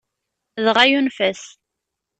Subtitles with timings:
[0.65, 1.41] Dɣa, yunef-as.